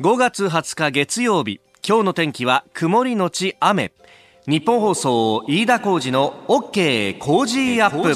[0.00, 3.92] 5月20日月曜日今日の天気は曇りのち雨。
[4.46, 7.18] ニッポン放送飯田浩司の OK!
[7.18, 8.14] Cozy up!。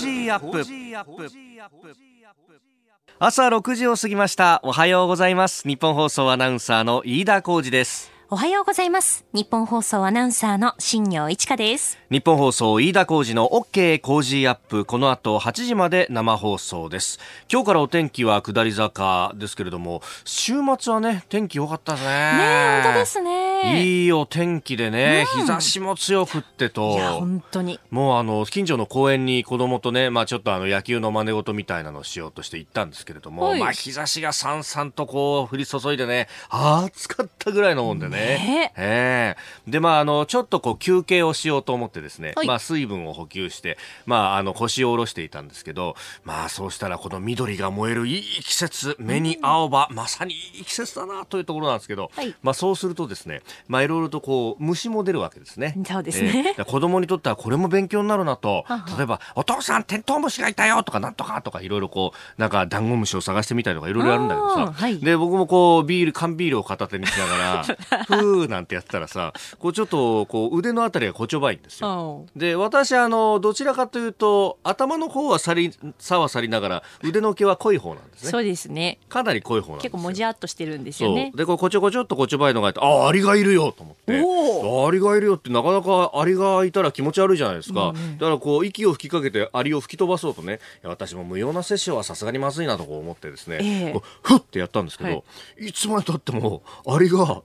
[3.18, 4.62] 朝6時を過ぎました。
[4.64, 5.68] おはようございます。
[5.68, 8.10] ニッポン放送アナウンサーの飯田浩司です。
[8.30, 9.26] おはようございます。
[9.34, 11.98] ニッポン放送アナウンサーの新行市佳です。
[12.14, 17.18] 日本放送飯田浩二の OK 工事アップこの後8時まで生放送です。
[17.50, 22.02] 今日からお天気は下り坂ですけれども週末はね天気良かったね。
[22.02, 23.82] ねえ、本当ですね。
[23.82, 25.40] いいお天気でね、うん。
[25.40, 26.92] 日差しも強くってと。
[26.92, 27.80] いや、本当に。
[27.90, 33.58] もうあの近所の公園に子供とね、まあ、ちょっとあの野球の真似事みたいなのをしようとして行ったんですけれども、はい。
[33.58, 38.16] まあ、日差しがさんさんとこう降り注いでね暑かったぐらいのもんでね。
[38.16, 39.36] ねえ。
[39.66, 42.46] えでまああのちょっとこう休憩をしようと思ってですね、はい。
[42.46, 43.76] まあ、水分を補給して、
[44.06, 52.34] まあ、あの腰を下ろしていたんですけどまあそうしたらこの緑が燃えるいい季節目に青葉、まさにいい季節だなというところなんですけど、はい。
[52.42, 55.74] まあ、そうするとですね、まあ、いろいろとこう虫も出るわけですね。
[55.86, 56.32] そうですね。
[56.34, 56.42] ええ。
[56.44, 58.64] だから子供にとってはこれも勉強になるなと。
[58.96, 64.98] 例えば「お父さんテントウムシがいたよ」とか「なんとか」とかいろいろこうなんかダンゴムシを探してみたりとかいろいろあるんだけどさ、はい。
[64.98, 67.64] で僕もこうビール缶ビールを片手にしながら
[68.06, 71.88] 「ふー」なんてやってたらさこうちょっとこう腕のあたりがこちょばいんですよ。
[71.96, 78.30] おで私あのどちらかというと頭の方はさりさはさりながら腕の毛は濃い方なんですね。
[78.30, 78.98] そうですね。
[79.08, 79.90] かなり濃い方なんですよ。
[79.90, 81.32] 結構もじゃっとしてるんですよね。
[81.34, 84.22] でこうこちょこちょっとこちょばいのがいてああアリがいるよと思って。
[84.24, 93.92] おアリがいるよってなかなかアリがいたら気持ち悪いじゃないですか、うんうんだからこう息を吹きかけてアリを吹き飛ばそうとね私も無用な摂取はさすがにまずいなと思ってですね、ええ。
[93.92, 95.16] こうふってやったんですけど、、は
[95.58, 95.72] い。
[95.72, 97.42] つまでたってもアリが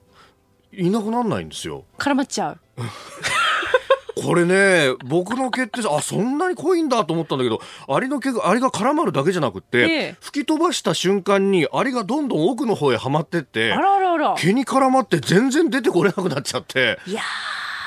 [0.72, 1.84] いなくならないんですよ。
[1.98, 2.60] 絡まっちゃう。
[4.22, 10.16] これね僕の毛ってあそんなに濃いんだと思ったんだけどアリの毛がアリが絡まるだけじゃなくって、ええ。
[10.20, 14.34] 吹き飛ばした瞬間にアリがどんどん奥の方へはまってってあらあらあら。
[14.36, 16.98] 毛に絡まって全然出てこれなくなっちゃって。
[17.06, 17.22] いや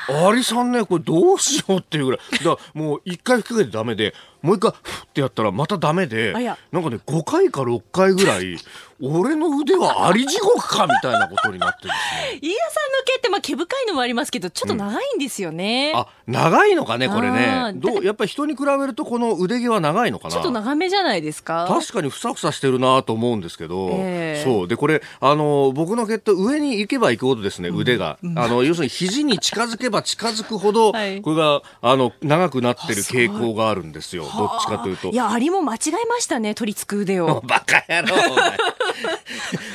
[0.08, 2.20] アリさんねこれどうしようっていうぐらい。
[2.32, 6.34] だからもう一回吹きかけてダメでもう一回フッてやったらまたダメで
[6.70, 8.58] なんかね5回か6回ぐらい
[9.00, 11.94] 俺の腕はアリ地獄かみたいなことになってです
[12.34, 12.38] ね。
[12.40, 15.92] ー飯田さんの毛ってまあ毛深いのもありますけど、ちょっと長いんですよね。
[15.96, 17.32] あ長いのかねこれあ
[17.72, 17.80] ねー。
[17.80, 20.34] どうやっぱり人に比べるとこの腕毛は長いのかな。
[20.34, 21.66] ちょっと長めじゃないですか？
[21.68, 24.44] 確かにふさふさしてるなと思うんですけど、ええ。
[24.44, 24.68] そう。
[24.68, 31.20] でこれあの僕の毛って上に行けば行くほどですね、腕が、あの要するに肘に近づけば近づくほど、 はい。
[31.20, 35.10] これがあの長くなってる傾向があるんですよどっちかというと。
[35.10, 35.14] い。
[35.14, 37.42] や、アリも間違えましたね、取り付く腕を。
[37.46, 38.14] バカ野郎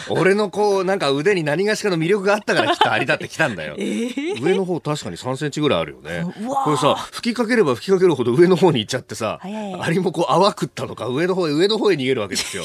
[0.09, 3.75] 俺のこうなんか腕に何がしかの魅力があったからきっとアリだってきたんだよ、
[4.41, 6.25] 上の方確かに3センチぐらいあるよね。
[6.63, 12.63] これさ吹きかければ吹きかけるほど上の方に行っちゃってさアリもこう泡食ったのか上の方へ上の方へ逃げるわけですよ。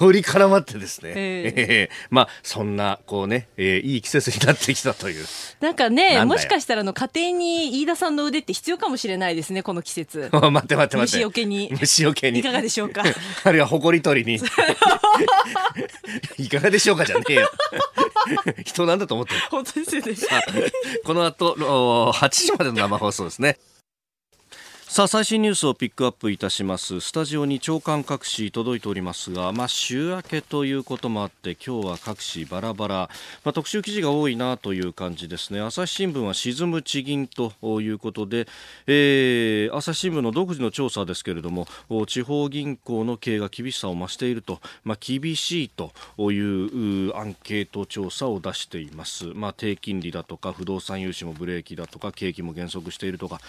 [0.00, 5.24] より絡まってですね、えええまあそんなこうね、えーいい季節になってきたという。
[5.60, 10.28] なんかね、もしかしたらあの家庭に飯田さんの腕って必要かもしれないですね、この季節。
[10.32, 11.68] 待って待って待って虫除けに。
[11.80, 12.40] 虫除けに。
[12.40, 13.02] いかがでしょうか？
[13.44, 14.40] あるいは埃取りに。
[16.38, 17.50] いかがでしょうかじゃねえよ。
[18.64, 19.40] 人なんだと思ってる。
[19.50, 20.14] 本当ですよね。
[21.04, 21.52] この後
[22.08, 23.58] お8時までの生放送ですね
[24.88, 27.00] さあ最新ニュースをピックアップいたします。
[27.00, 32.94] スタジオに長官各紙届いておりますが、まあ、週明けということもあって今日は各紙バラバラ、
[33.44, 35.60] まあ、特集記事が多いなという感じですね。
[35.60, 38.46] 朝日新聞は沈む地銀ということで、
[38.86, 45.90] えー朝日新聞の独自の調査ですけれどもお地方銀行の経営が厳しさを増していると、まあ、厳しいと
[46.32, 53.40] いううアンケート調査を出しています、まあ、低金利だとか不動産融資もブレーキだとか景気も減速しているとか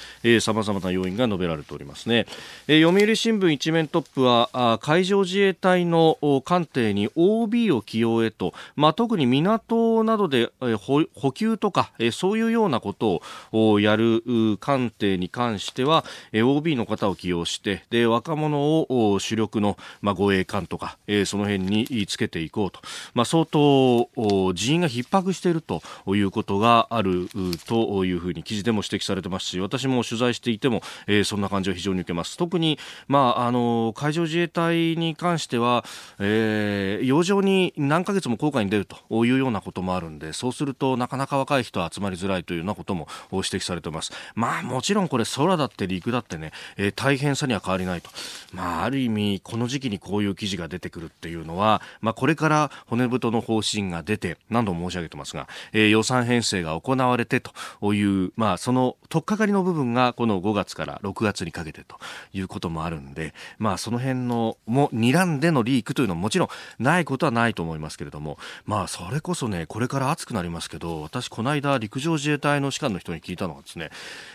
[0.42, 2.26] さまざまな要因が述べられておりますね、
[2.68, 13.22] えー読売新聞一面トップはあ海上自衛隊の艦艇に OB を起用へと、まあ、特に港などで、えー補給とか、えーそういうようなこと
[13.52, 14.24] をやる
[14.60, 22.80] 艦艇に関しては、えー OB の方を起用してで若者を主力の、まあ、護衛艦とか、えーその辺につけていこうと、
[23.14, 24.10] まあ、相当
[24.54, 27.30] 人員が逼迫しているということがある
[27.68, 32.38] というふうに記事でも指摘されてますし私も取材していても、ええそんな感じを非常に受けます。
[32.38, 35.84] 特に、まあ、あの海上自衛隊に関しては、
[36.20, 44.12] えー、洋上に何ヶ月も航海に出るというようなこともあるんでそうするとなかなか若い人は集まりづらいというようなことも指摘されています。
[44.36, 48.10] まあもちろんこれ空だって陸だってね、えー大変さには変わりないと。
[48.54, 57.42] まあある意味この時期にこういう記事が出てくるっていうのは、まあ、これから骨太の方針が出て何度も申し上げてますが、えー予算編成が行われて
[57.80, 61.98] という、まあ、その取っかかりの部分がこの5月から6月にかけてと
[62.34, 66.50] いうこともあるんで、まあ、その辺のも睨んでのリークというのももちろん
[66.80, 73.90] ないことはないと思いますけれども、まあ、それこそねこれから暑くなりますけど私この間陸上自衛隊の士官の人に聞いたのはですね、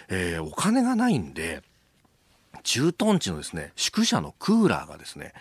[0.08, 1.62] えー、お金がないんで
[2.62, 5.32] 駐屯地のですね宿舎のクーラーがですね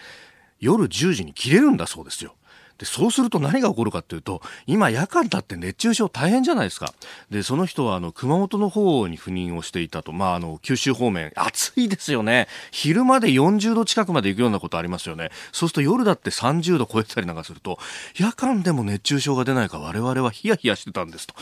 [0.60, 2.36] 夜10時に切れるんだそうですよ。
[2.82, 6.96] で、そうすると何が起こるかっていうと、今夜間だって熱中症大変じゃないですか。
[7.30, 10.12] で、その人はあの、熊本の方に赴任をしていたと。
[10.12, 12.48] まあ、あの、九州方面、暑いですよね。
[12.72, 15.30] 昼間で40度近くまで行くようなことありますよね。
[15.52, 17.78] そうすると夜だって30度超えたりなんかすると、
[18.18, 21.36] 夜間でも熱中症が出ないか我々はヒヤヒヤしてたんですと。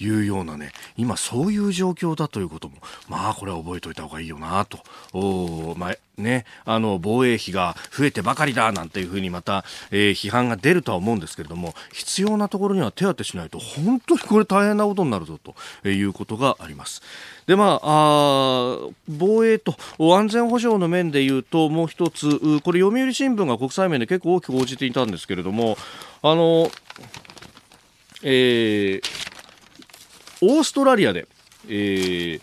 [0.00, 2.76] いうようなね今そういう状況だということも
[3.08, 4.78] まあこれは覚えておいた方がいいよなと
[5.12, 17.02] おまあね、あの防衛費が増えてばかりだなんていうふうにまた、えー、批判が出るとは思うんですけれども必要なところには手当てしないと本当にこれ大変なことになるぞということがあります。
[17.46, 18.78] でまああ
[19.08, 25.78] 防衛と安全保障の面でいうともう一つこれ読売新聞が国際面で結構大きく報じていたんですけれども
[26.22, 26.70] あの、
[28.22, 29.27] えー
[30.40, 31.26] オーストラリアで、
[31.68, 32.40] えー、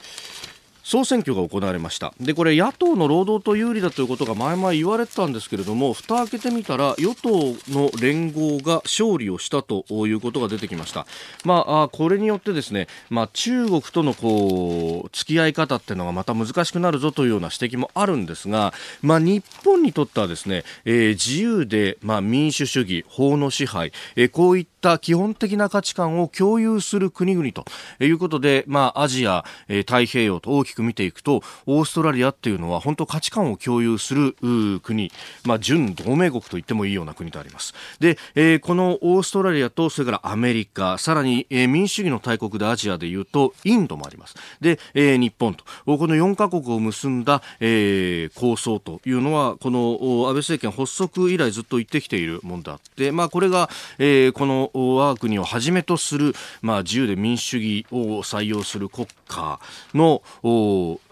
[0.86, 2.14] 総選挙が行われました。
[2.22, 11.08] でこれ野党の労働党有利だということが前々言われてたんですけれども蓋開けてみたら与党の連合が勝利をしたということが出てきました。
[11.44, 18.72] まあこれによってですねまあ中国とのこう付き合い方っていうのがまた難しくなるぞというような指摘もあるんですが
[19.02, 27.66] まあ日本にとってはですね、えー、自由でまあ民主主義法の支配、えー、こういった基本的な価値観を共有する国々と
[28.00, 34.36] いうことでまあアジア、えー、太平洋と大きくく見ていくとオーストラリアっていうのは本当価値観を共有する
[34.82, 35.12] 国、
[35.44, 37.74] まあ、準同盟国と言ってもいいような国であります。
[38.00, 44.36] で、えー、このオーストラリアとそれからアメリカさらに、えー、民主主義の大国でアジアでいうとインドもあります。
[44.60, 45.64] で、えー、日本と。
[45.86, 59.60] この4カ国を結んだ、えー、構想というのはこの安倍政権発足以来ずっと言ってきているものであって、まあ、これが、えー、この我が国をはじめとする、まあ、自由で民主主義を採用する国家
[59.94, 60.22] の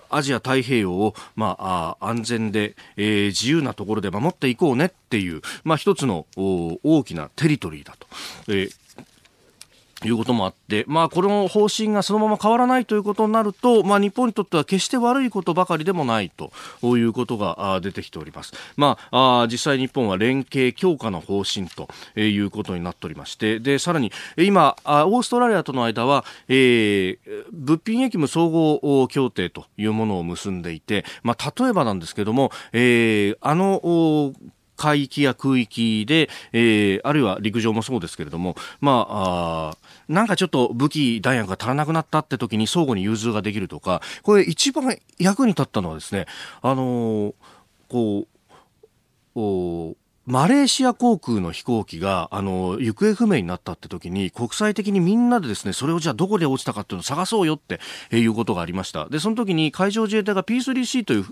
[0.10, 8.08] アジア太平洋を、まあ、安全で、えー、自由なところで守っていこうねっていう、まあ、一つの大きなテリトリーだと、
[8.50, 8.76] えー、
[10.08, 16.52] いうこともあって、まあ、この方針がそのまま変わらないということになると、まあ、日本にとっては決して悪いことばかりでもないと
[16.98, 18.54] いうことが出てきております。
[18.76, 21.88] まあ、実際日本は連携強化の方針と
[22.20, 27.18] いうことになっておりまして、で、さらに今、オーストラリアとの間は、えー、
[27.52, 34.34] 物品役務総合協定というものを結んでいて、まあ、例えばなんですけども、えー、あの、
[34.84, 39.78] 海域や空域で、えー、あるいは陸上もそうですけれども、まあ、あ
[40.10, 46.26] なんかちょっと武器、弾薬が足らなくなったって時に相互に融通ができるとか、これ一番役に立ったのはですね、
[46.62, 47.34] あのー、
[47.88, 48.28] こ
[49.36, 49.96] う、お
[50.26, 57.82] マレーシア航空の飛行機が、あの、行方不明になったって時に、国際的にみんなでですね、それをじゃあどこで落ちたかっていうのを探そうよって
[58.12, 59.10] いうことがありました。
[59.10, 61.26] で、その時に海上自衛隊が P3C という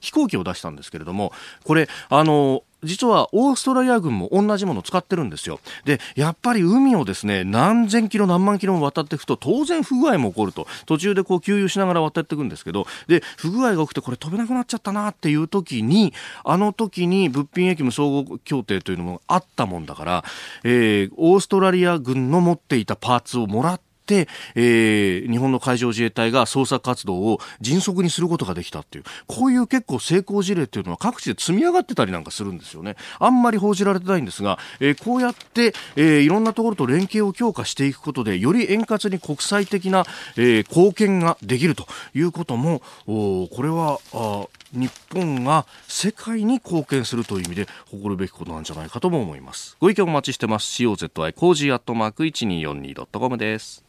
[0.00, 1.32] 飛行機を出したんですけれども、
[1.62, 5.60] これ、あの、実はオーストラリア軍も同じものを使ってるんですよ。
[5.84, 10.66] で、やっぱり海をですね、何千キロ何万キロも渡っていくと当然不具合も起こると。
[10.86, 16.12] 途中でこう給油しながら渡っていくんですけど、で、不具合が起きてこれ飛べなくなっちゃったなっていう時に、
[16.44, 20.24] あの時に物品役務総合協定というのもあったもんだから、
[20.64, 23.91] えー、オーストラリア軍の持っていたパーツをもらって、
[24.54, 32.96] えー、日本の海上自衛隊が捜索活動を迅速にすることができたっていう、こういう結構成功事例っていうのは各地で積み上がってたりなんかするんですよね。
[33.18, 40.04] あんまり報じられてないんですが、えー、こうやって、えー、いろんなところと連携を強化していくことで、より円滑に国際的な、
[40.36, 49.76] えー、貢献ができるということも、おこれは、あ日本が世界に貢献するという意味で誇るべきことなんじゃないかとも思います。
[49.80, 50.82] ご意見お待ちしてます。
[50.82, 53.84] COZY cozy アットマーク 1242.com です。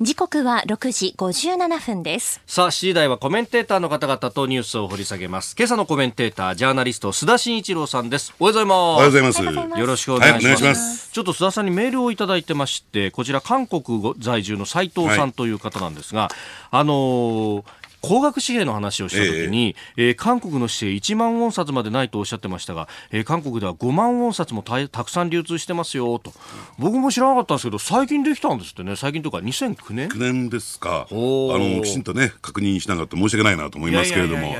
[0.00, 2.40] 時刻は6時57分です。
[2.48, 5.54] さあ7時台はコメンテーターの方々とニュースを掘り下げます。
[5.56, 8.34] 今朝のコメンテータージャーナリスト須田慎一郎さんです。
[8.40, 8.76] おはようございます。
[8.76, 9.80] おはようございます。
[9.80, 10.64] よろしくお願いします。
[10.64, 16.30] はいます、ちょっと須田さんにメールをいただいてましてこちら韓国在住の斉藤さんという方なんですが、はい、
[16.72, 17.64] あのー
[18.06, 20.10] 高額紙幣の話をしたときに、ええ。
[20.10, 26.34] ー、韓国の紙幣1万ウォン札までないとおっしゃってましたが、えー、韓国では5万ウォン札もたたくさん流通してますよと。
[26.78, 28.96] 僕も知らなかったんですけど最近できたんですってね。
[28.96, 31.06] 最近とか2009年 ?9 年ですか。
[31.10, 34.54] あのきちんとね確認しなかった申し訳ないなと思いますけれども。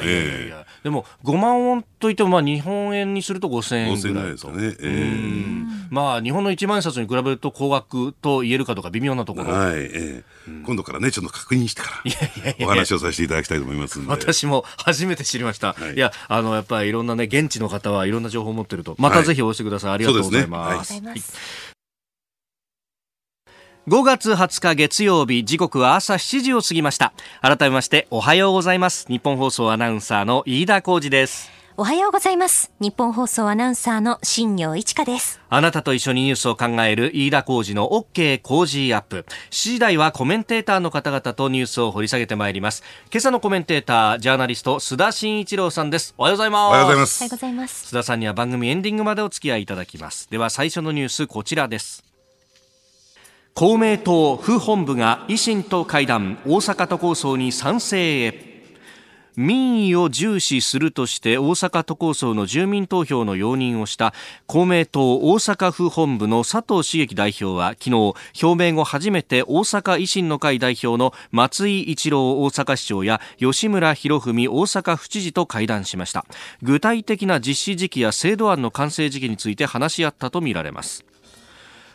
[0.83, 4.75] でも5万ウォンといってもまあ日本円にすると5000円ぐらいと、ね。
[4.81, 14.11] えー、まあ日本の1万円札に比べると高額と言えるかとか微妙なところ、はいえー、今度からねちょっと確認してからお話をさせていたただきたいと思いますんで。
[14.11, 15.75] 私も初めて知りました。
[15.75, 18.97] はいい、や、あの、やっぱりいろんなね、現地の方はいろんな情報を持ってると。
[18.99, 19.93] またぜひお寄せください。
[19.93, 20.95] ありがとうございます。
[20.95, 21.75] ございます。
[23.87, 27.13] 5月20日月曜日時刻は朝7時を過ぎました
[27.43, 32.71] 改めましておはようございます日本放送アナウンサーの飯田浩二ですおはようございます。
[32.79, 35.41] 日本放送アナウンサーの新業一華です。
[35.49, 39.27] あなたと一緒にニュースを考える飯田浩二の OK 工事アップ。
[39.51, 42.85] 7時台はコメンテーターの方々とニュースを掘り下げてまいります。
[43.13, 46.15] 今朝のコメンテーター、ジャーナリスト、須田慎一郎さんです。
[46.17, 46.61] おはようございます。
[46.69, 47.37] おはようございまおはようすご。
[47.37, 47.87] ざいます。
[47.93, 50.31] 須田さんには番組エンディングまでお付き合いいただきます。
[50.31, 52.05] では最初のニュース、こちらです。
[53.55, 58.54] 公明党府本部が維新と会談、大阪都構想に賛成へ。
[59.37, 64.15] 民意を重視するとして大阪都構想の住民投票の容認をした
[64.47, 76.25] 公明党大阪府本部の佐藤茂樹代表は昨日表明後初めて大阪維新の会代表の松井一郎大阪市長や吉村博文大阪府知事と会談しました。
[76.63, 81.05] 具体的な実施時期や制度案の完成時期について話し合ったとみられます。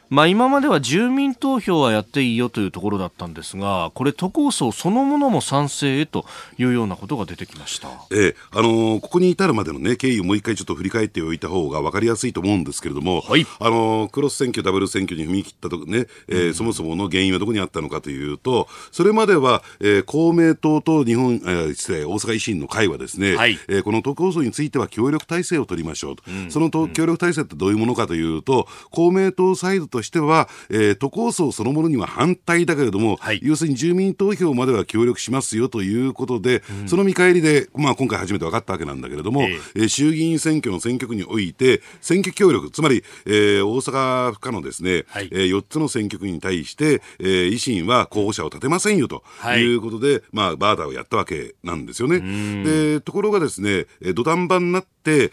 [0.09, 6.25] まあ、今までは住民投票はやっていいよというところだったんですが、これ、都構想そのものも賛成へと
[6.57, 7.89] いうようなことが出てきました。
[8.11, 13.45] ええあのーここに至るまでのね、経緯をもう一回ちょっと振り返っておいた方が分かりやすいと思うんですけれども、はい。
[13.59, 23.59] あのークロス選挙、ダブル選挙に踏み切ったとね、えーそもそもの原因はどこにあったのかというと、それまでは、えー公明党と日本、えー失礼、大阪維新の会はですね、はい。
[23.67, 26.23] えーこの都構想については協力体制を取りましょうと。
[26.49, 33.39] そのと協力体制ってどういうものかというと、公明党サイドとしては、えー都構想そのものには反対だけれども、はい。
[33.43, 39.79] 要するに住民投票までは協力しますよということで、その見返りで、まあ、今回初めて分かったわけなんだけれども、ええ。
[39.81, 45.29] ー衆議院選挙の選挙区において、選挙協力、つまり、えー大阪府下のですね、はい。
[45.31, 49.61] え4つの選挙区に対して、えー維新は候補者を立てませんよとはい。
[49.61, 52.19] いうことで、まあ、バーターをやったわけなんですよね。
[52.63, 55.31] でところがですね、えー土壇場になって、え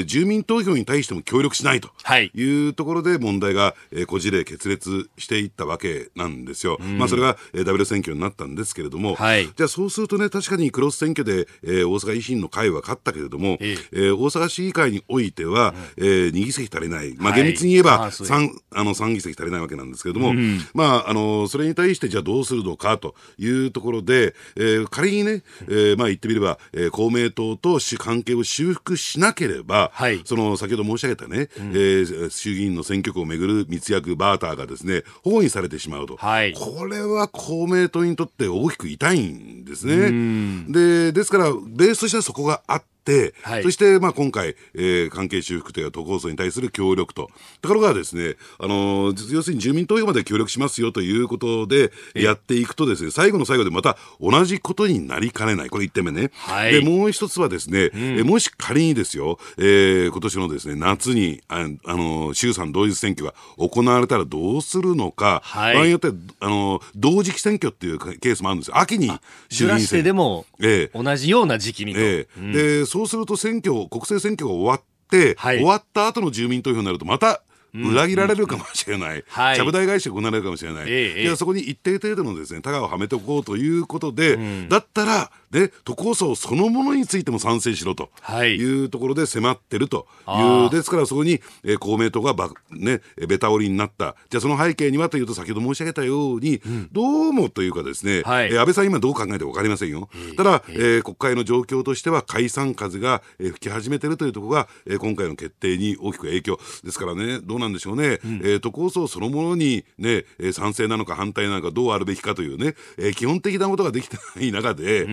[0.00, 1.90] ー住民投票に対しても協力しないと。
[2.02, 2.30] はい。
[2.34, 6.78] いうところで問題が、えー、こじれ決裂していったわけなんですよ。
[6.80, 9.46] まあそれが、えーダブル選挙になったんですけれども、はい。
[9.46, 13.96] じゃあそうするとね、確かにクロス選挙で、えー大阪維新の会は勝ったけれども、ええ。
[14.10, 17.14] ー大阪市議会においては、えー2議席足りない。
[17.16, 17.42] まあはい。
[17.42, 20.34] 厳密に言えばあそう3、あの3議席足りないわけなんですけれども、
[20.74, 36.16] まああの、それに対してじゃあどうするのかというところで、えー仮にね、えーまあ言ってみれば、えー公明党とし関係を修復しなければ、はいその先ほど申し上げたね、えー衆議院の選挙区をめぐる密約バーターがですね、保護にされてしまうと。
[36.16, 40.72] はいこれは公明党にとって大きく痛いんですね。
[40.72, 42.97] で、ですから、ベースとしてはそこがあって、
[43.42, 47.30] はいそして、まあ、今回、えー関係修復というか都構想に対する協力と。
[47.62, 55.70] ところがですね、あのー要するに住民投票まで協力しますよということで、やっていくとですね、最後の最後でまた同じことになりかねない。
[55.70, 56.30] これ1点目ね。
[56.34, 68.78] はいで、もう一つはですね、えもし仮にですよ、えー今年のですね、夏に、ああのー衆参同日選挙が行われたらどうするのか、はい場合によっては、あのー同時期選挙っていうケースもあるんですよ。
[68.78, 69.10] 秋に
[69.48, 72.00] 衆議院選でも、ええ同じような時期にと。
[72.00, 75.56] ええでそうすると選挙、国政選挙が終わって、はい。
[75.56, 77.42] 終わった後の住民投票になると、また
[77.74, 79.56] 裏切られるかもしれない、はい。
[79.56, 88.56] ちゃぶ台返しが行われるかもしれない、ええいやそこに一定程度のです、ね、タガをはめておこうということで、だったら、で都構想そのものについても賛成しろとはい。
[88.56, 96.60] いうところで迫ってるとあいう、ーですからそこに、えー公明党がば、ね、えベタ折りになった、じゃあその背景にはというと、先ほど申し上げたように、
[96.92, 98.48] どうもというかですね、はい。
[98.48, 100.08] えー安倍さん、今どう考えてか分かりませんよ。
[100.36, 106.58] ただ、えー国会の状況としては解散風が、えー吹き始めてるというところが、えー今回の決定に大きく影響。
[106.84, 115.04] ですからね、どうなんでしょうね、えー都構想そのものに、ね、えー賛成なのか反対なのか、どうあるべきかというね、えー基本的なことができてない中で、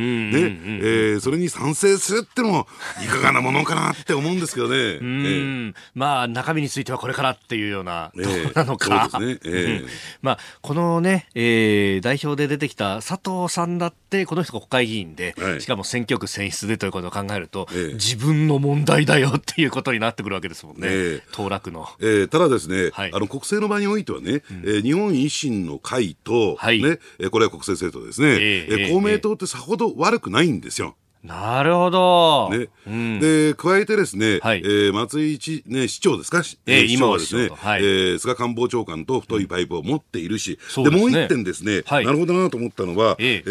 [1.20, 2.68] それに賛成するってのも、
[3.04, 5.74] いかがなものかなって思うんですけどね。
[5.94, 8.40] まあ中身についてはこれからっていうようなとこえ。
[8.40, 9.10] えろなのか。
[9.12, 9.52] そうですね。
[9.54, 9.82] ええ。
[9.82, 9.88] うん。
[10.22, 15.62] まあこのね、えー代表で出てきた佐藤さんだってこの人が国会議員で、はい。
[15.62, 17.94] しかも選挙区選出でということを考えると、ええ。
[17.94, 20.88] 自分の問題だよっていうことになってくるわけですもんね。
[20.90, 21.24] ええ。
[21.32, 21.88] 当落の。
[22.00, 23.12] えーただですね、はい。
[23.13, 26.84] あの国政の場においてはね、えー日本維新の会と、はい。
[26.84, 28.94] ねえーこれは国政政党ですね、えー。
[28.94, 30.98] 公明党ってさほど悪くないんですよ。
[31.25, 32.50] なるほど。
[32.51, 32.67] ね。
[32.88, 33.20] うん。
[33.20, 34.60] で加えてですね、はい。
[34.60, 37.84] えー松井一、ね、市長ですか、しええ市長はですね、今はい。
[37.84, 41.01] えー菅官房長官と太いパイプを持っているし、そうですね。
[41.01, 42.05] もう一点ですね、はい。
[42.05, 43.44] なるほどなと思ったのは、ええ。
[43.46, 43.50] え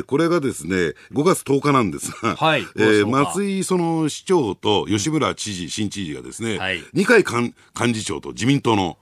[0.00, 2.60] ーこれがですね、5月10日なんですが、はい。
[2.76, 6.82] えー5月10日松井その市長と吉村知事、新知事がですね、はい。
[6.92, 8.96] 二階幹幹事長と自民党の、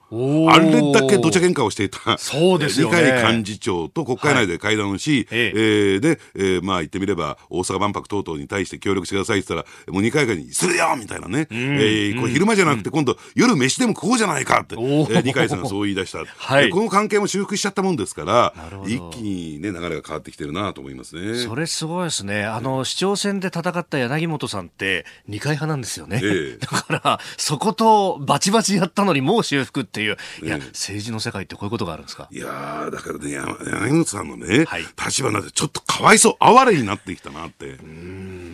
[0.49, 2.97] あれだけどちゃ喧嘩をしていた、そうですよね。
[3.05, 5.51] 二階幹事長と国会内で会談をし、え。
[5.55, 16.23] えーで、えーまあ言ってみれば、大阪万博等々に対して協力してくださいって言ったら、もう二階会にするよみたいなね、えーこれ昼間じゃなくて今度、夜飯でも食おうじゃないかって、えーー二階さんがそう言い出した。
[16.25, 18.53] はいこの関係も修復しちゃったもんですから、
[18.85, 21.35] 一気にね、流れが変わってきてるなと思いますね。
[21.35, 22.45] それすごいですね。
[22.45, 26.19] あの、市長選で戦った柳本さんって二階派なんですよね。
[26.23, 30.17] ええだから、そことバチバチやったのにもう修復っていう。
[30.43, 37.77] いや、ええ政治の世界ってこういうことがあるんですかいやー、だからね、柳本さんのね、はい立場なんてちょっとかわいそう、哀れになってきたなって。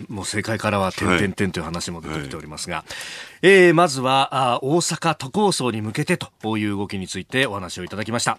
[0.08, 2.84] もう政界からは点々点という話も出てきておりますが、
[3.42, 8.38] えーまずはあ大阪都構想に向けてという動きについてお話をいただきました。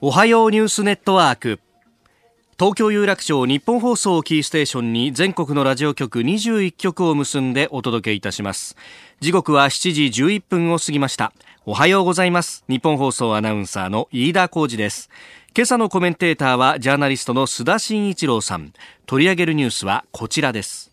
[0.00, 1.60] おはようニュースネットワーク。
[2.56, 8.76] 東京有楽町日本放送をキーステーションに全国のラジオ局21局を結んでお届けいたします。
[9.20, 11.32] 時刻は7時11分を過ぎました。
[11.66, 12.64] おはようございます。
[12.68, 15.10] 日本放送アナウンサーの飯田浩二です。
[15.56, 18.72] 今朝のコメンテーターはジャーナリストの須田慎一郎さん。
[19.06, 20.90] 取り上げるニュースはこちらです。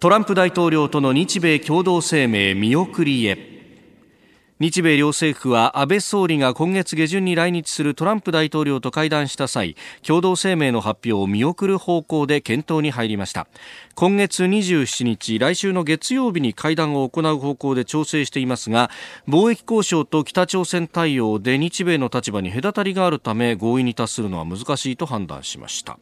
[0.00, 3.61] トランプ大統領との日米共同声明見送りへ。
[4.62, 9.74] 日米両政府は安倍総理が今月下旬に来日するトランプ大統領と会談した際
[10.06, 13.48] 共同声明の発表を見送る方向で検討に入りました。
[13.96, 18.88] 今月27日来週の月曜日に会談を行う方向で調整していますが
[19.26, 25.98] 貿易交渉と北朝鮮対応で日米の立場に隔たりがあるため合意に達するのは難しいと判断しました。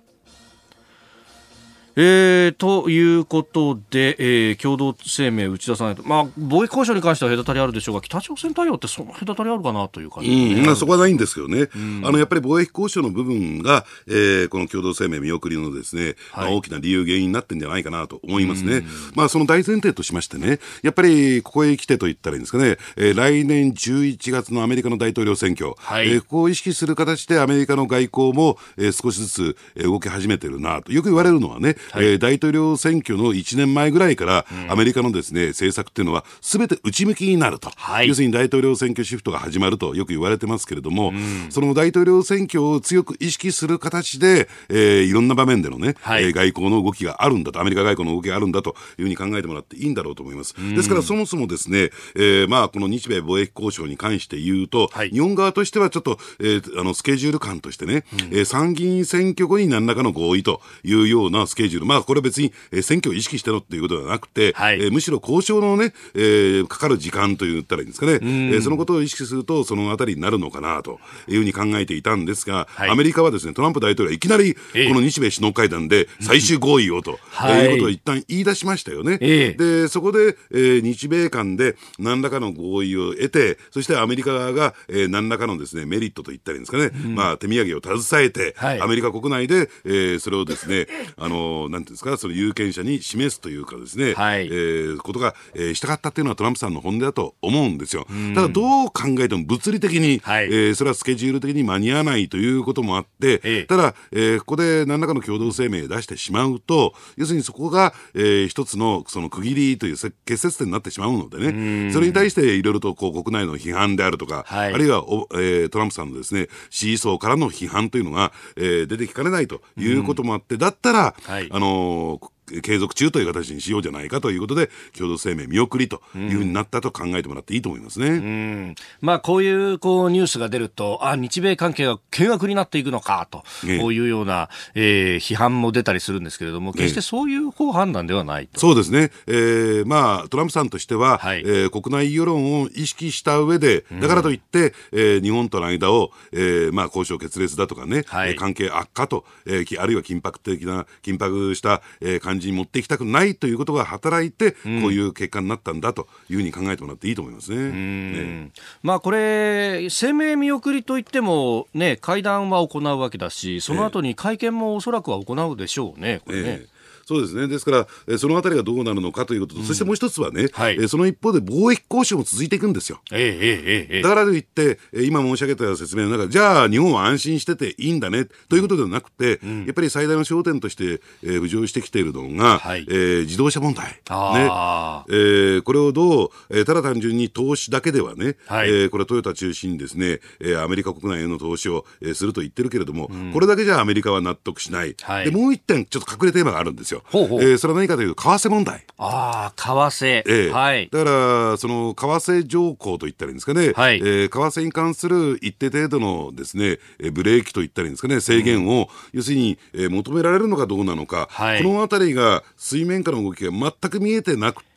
[2.02, 11.68] えー、ということで、えー共同声明打ち出さないと、まあ、貿易交渉に関しては隔たりあるでしょうが、北朝鮮対応ってその隔たりあるかなという感じで、うん、まあそこはないんですけどね、
[12.04, 18.82] あのやっぱり貿易交渉の部分が、えーこの共同声明見送りのですね、まあはい大きな理由、原因になってんじゃないかなと思いますね。
[19.14, 26.08] まあその大前提としましてね、やっぱりここへ来てと言ったらいいんですかね、えー来年11月のアメリカの大統領選挙、はい。
[26.08, 37.70] えーここを意識する形でアメリカの外交も、えー少しずつ、えー動き始めてるなと、よく言われるのはね、えー大統領選挙の1年前ぐらいから、アメリカのですね、政策っていうのは、すべて内向きになると。
[37.76, 38.08] はい。
[38.08, 41.12] 要するに大統領選挙シフトが始まるとよく言われてますけれども、
[41.50, 46.24] その大統領選挙を強く意識する形で、えーいろんな場面でのね、はい。
[46.24, 50.54] えー外交の動きがあるんだと、アメリカ外交の動きがあるんだというふうに考えてもらっていいんだろうと思います。
[50.74, 55.10] ですからそもそもですね、えーまあこの日米貿易交渉に関して言うと、はい。
[55.10, 64.80] 日本側としてはちょっと、えーあのスケジュール感としてね、えー参議院選挙後に何らかの合意というようなスケジュール、まあこれは別に、えー選挙を意識してのっていうことではなくて、はい。
[64.80, 72.90] えーむしろ交渉のね、えーかかる時間と言ったらいいんですかね、えーそのことを意識すると、そのあたりになるのかなというふうに考えていたんですが、はい。
[72.90, 74.88] アメリカはですね、トランプ大統領はいきなり、ええ。
[74.88, 77.66] この日米首脳会談で最終合意をと、はい。
[77.66, 79.18] い、うことを一旦言い出しましたよね。
[79.20, 79.82] ええ。
[79.82, 88.80] で、そこで、えー日米間で何らかの合意を得て、そしてアメリカ側が、えー何らかのですね、メリットと言ったらいいんですかね、まあ、手土産を携えて、はい。
[88.80, 94.46] アメリカ国内で、えーそれをですね、あのなんていうんですか、その有権者に示すというかですね、はい。
[94.46, 98.06] えーことが、えーしたかったっていうのはトランプさんの本音だと思うんですよ。
[98.34, 100.44] ただ、どう考えても物理的に、はい。
[100.46, 103.64] えーそれはスケジュール的に間に合わないということもあって、ええ。
[103.64, 114.72] ただ、えーここで何らかの共同声明を出してしまうと、要するにそこが、えー一つのその区切りというせ結節点になってしまうのでね、それに対していろいろとこう国内の批判であるとか、はい。
[114.74, 128.08] あるいはお、えートランプさんのですね、支持層からの批判というのが、えー出てきかねないということもあって、だったら、はいあのー継続中という形にしようじゃないかということで、共同声明見送りというふうになったと考えてもらっていいと思いますね。
[128.08, 128.74] うん。
[129.00, 133.78] まあ、こういうこうニュースが出ると、あ日米関係が険悪になっていくのかと、ええ。
[133.78, 138.58] こういうような、えー批判も出たりするんですけれども、決してそういう方判断ではないと。
[138.58, 141.40] そうですね、えーまあ、トランプさんとしては、はい。
[141.40, 148.30] えー国内世論を意識した上で、だからといって、えー日本との間を、えーまあ、交渉決裂だとかね、はい。
[148.30, 157.70] えー関係悪化と、えーきあるいは緊迫的な、緊迫した、えー感じに持っていきたくないということが働いて、こういう結果になったんだというふうに考えてもらっていいと思いますね。
[157.70, 158.50] ね。
[158.82, 166.48] まあこれ、声明見送りといっても、ね、会談は行うわけだし、その後に会見もおそらくは行うでしょうね、これね。
[166.48, 167.48] ええそうですね。
[167.48, 170.74] ですから、えーそのあたりがどうなるのかということと、そしてもう一つはね、はい。
[170.74, 173.00] えーその一方で貿易交渉も続いていくんですよ。
[173.12, 182.86] えええだからといって、えー今申し上げた説明の中で、じゃあ日本は安心してていいんだねということではなくて、やっぱり最大の焦点として、えー浮上してきているのが、はい。
[182.88, 183.86] えー自動車問題。
[183.86, 184.00] ね。
[184.10, 188.68] あえーこれをどう、えーただ単純に投資だけではね、はい。
[188.68, 194.94] えーこれはトヨタ中心にですね、えーアメリカ国内への投資を、えーすると言ってるけれども、これだけじゃアメリカは納得しない。
[195.02, 195.24] はい。
[195.24, 197.02] で、もう一点、ちょっと隠れテーマがあるんですよ。
[197.06, 198.84] ほうほうえーそれは何かというと、為替問題。
[198.98, 200.22] ああ、為替。
[200.26, 200.88] ええはい。
[200.90, 201.10] だか
[201.50, 214.69] ら、その為替条項といったらいいんですかね、はいえー為替に関する一定程度のですね、えーブレーキといったらいいんですかね、制限を、要するに、えー求められるのかどうなのか、はいこのあたりが水面下の動きが全く見えてなくて、ええ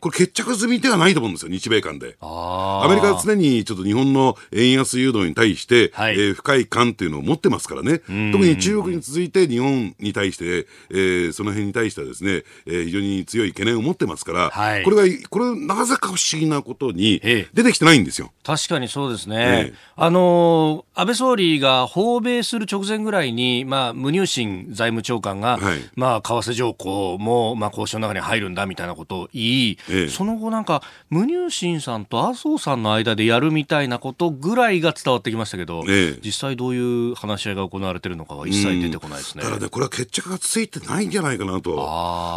[0.00, 2.16] これ決着済みではないと思うんですよ、日米間で。
[2.20, 6.14] アメリカは常にちょっと日本の円安誘導に対して、はい。
[6.14, 14.82] えー深い感っていうのを持ってますからね、特に中国に続いて日本に対して、えーその辺に対してはですね、えー非常に強い懸念を持ってますから、はい。
[14.84, 17.48] これが、これなぜか不思議なことにええ。
[17.52, 18.32] 出てきてないんですよ。
[18.44, 19.36] 確かにそうですね。
[19.38, 19.74] ええ。
[19.96, 25.78] あのー安倍総理が訪米する直前ぐらいに、まあ、無入信財務長官が、はい。
[25.94, 30.08] まあ、為替条項も、まあ、交渉の中に入るんだみたいなことを言い、ええ。
[30.08, 36.18] その後なんか、無入信さんと麻生さんの間でやるみたいなことぐらいが伝わってきましたけど、ええ。
[36.24, 36.78] 実際どうい
[37.12, 39.42] う話し合いが行われてるのかは一切出てこないですね。
[39.42, 41.76] だからね、これは決着がついてないんじゃないかなと。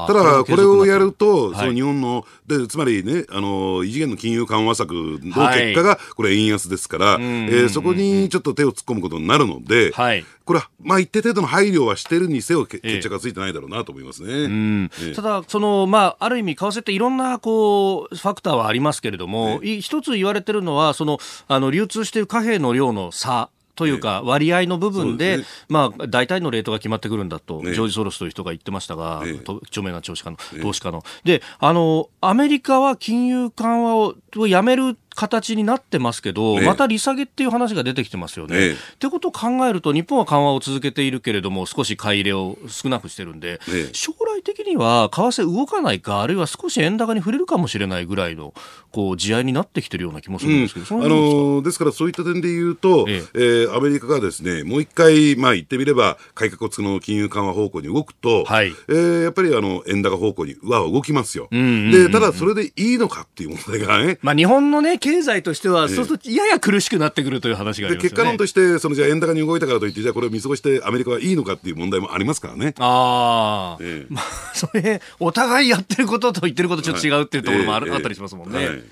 [0.07, 14.89] ただ、これをやると、はいその日本の、で、つまりね、あの、異次元の金融緩和策の結はい果が、これ円安ですから、えーそこにちょっと手を突っ込むことになるので、はいこれは、まあ一定程度の配慮はしてるにせよ、決着がついてないだろうなと思いますね。
[15.15, 23.49] ただ、そのまあ、ある意味、為替っていろんなこうファクターはありますけれども、い一つ言われてるのは、そのあの流通している貨幣の量の差。
[23.75, 27.73] というか、割合の部分で、そうですまあ、大体のレートが決まってくるんだと、ええ。
[27.73, 29.33] ジョージ・ソロスという人が言ってましたが、ええ。
[29.39, 31.03] と著名な投資家の、投資家の。
[31.23, 36.65] で、あの、アメリカは金融緩和ををやめる形になってますけど、ええ。
[36.65, 38.55] また利下げっていう話が出てきてますよね。
[38.57, 38.71] ええ。
[38.71, 43.89] ってことを考えると、日本は緩和を続けているけれども、少し買い入れを少なくしてるんで、ええ。
[43.93, 48.53] 将来的には為替動かないか、あるいは少し円高に触れるかもしれないぐらいの
[48.91, 51.09] こう地合いになってきてるような気もするんですけど、うですか？
[51.09, 53.37] のーですからそういった点で言うと、ええ。
[53.67, 58.73] ーアメリカがですね、もう一回、まあ言ってみれば、改革をつくの金融緩和方向に動くと、はい。
[58.89, 61.47] えーやっぱりあの、円高方向には動きますよ。
[61.51, 68.15] で、ただそれでいいのかっていう問題がね、まあ、日本の、ね、経済としては、そうするとやや苦しくなってくるという話がありでますよね。
[68.15, 72.73] 結果論として、そのじゃあ円高に動いたからといって、じゃあこれを見過ごしてアメリカはいいのかっていう問題もありますからね。
[72.79, 74.13] ああ、ええ。
[74.13, 78.65] まあ、それ、お互いやってることと言ってることちょっと違うっていうところもある、ええあったりしますもんね。
[78.65, 78.83] はい。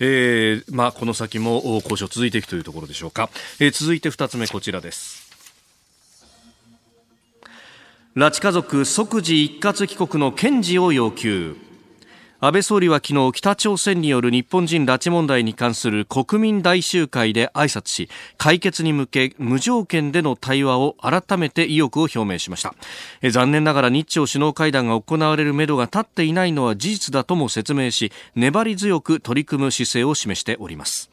[0.00, 3.30] えーまあ、この先もお交渉続いていくというところでしょうか、
[3.60, 5.30] えー続いて2つ目こちらです。
[8.16, 11.56] 拉致家族即時一括帰国の検事を要求
[12.38, 22.74] 安倍総理は昨日北朝鮮による日本人拉致問題に関する国民大集会で挨拶し解決に向け無条件での対話を改めて意欲を表明しました。
[23.30, 31.10] 残念ながら日朝首脳会談が行われるめどが立っていないのは事実だとも説明し粘り強く取り組む姿勢を示しております。